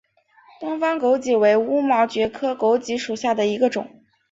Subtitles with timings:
[0.59, 4.01] 东方狗脊为乌毛蕨科狗脊属下的一个种。